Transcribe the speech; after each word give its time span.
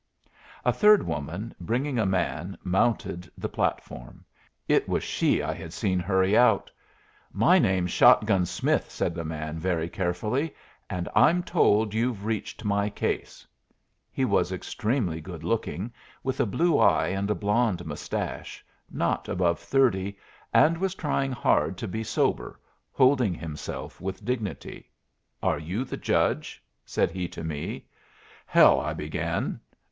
A 0.65 0.73
third 0.73 1.03
woman, 1.03 1.53
bringing 1.59 1.99
a 1.99 2.07
man, 2.07 2.57
mounted 2.63 3.29
the 3.37 3.47
platform. 3.47 4.25
It 4.67 4.89
was 4.89 5.03
she 5.03 5.43
I 5.43 5.53
had 5.53 5.71
seen 5.73 5.99
hurry 5.99 6.35
out. 6.35 6.71
"My 7.31 7.59
name's 7.59 7.91
Shot 7.91 8.25
gun 8.25 8.47
Smith," 8.47 8.89
said 8.89 9.13
the 9.13 9.23
man, 9.23 9.59
very 9.59 9.87
carefully, 9.87 10.55
"and 10.89 11.07
I'm 11.15 11.43
told 11.43 11.93
you've 11.93 12.25
reached 12.25 12.65
my 12.65 12.89
case." 12.89 13.45
He 14.11 14.25
was 14.25 14.51
extremely 14.51 15.21
good 15.21 15.43
looking, 15.43 15.93
with 16.23 16.39
a 16.39 16.47
blue 16.47 16.79
eye 16.79 17.09
and 17.09 17.29
a 17.29 17.35
blond 17.35 17.85
mustache, 17.85 18.65
not 18.89 19.29
above 19.29 19.59
thirty, 19.59 20.17
and 20.51 20.79
was 20.79 20.95
trying 20.95 21.31
hard 21.31 21.77
to 21.77 21.87
be 21.87 22.03
sober, 22.03 22.59
holding 22.91 23.35
himself 23.35 24.01
with 24.01 24.25
dignity. 24.25 24.89
"Are 25.43 25.59
you 25.59 25.85
the 25.85 25.95
judge?" 25.95 26.59
said 26.85 27.11
he 27.11 27.27
to 27.27 27.43
me. 27.43 27.85
"Hell" 28.47 28.79
I 28.79 28.95
began. 28.95 29.59